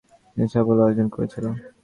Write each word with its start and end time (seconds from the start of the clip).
তিনি 0.31 0.47
সাফল্য 0.53 0.81
অর্জন 0.87 1.07
করেছিল। 1.15 1.45